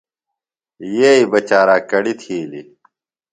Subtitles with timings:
[0.97, 2.67] یئی بہ چاراک کڑی تِھیلیۡ۔